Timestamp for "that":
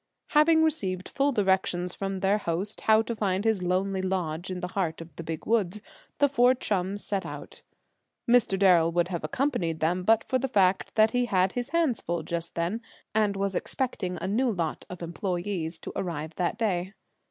10.95-11.11, 16.37-16.57